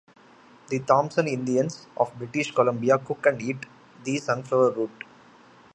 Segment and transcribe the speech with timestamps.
[0.69, 3.57] The Thompson Indians of British Columbia cook and eat
[4.03, 5.03] the sunflower root.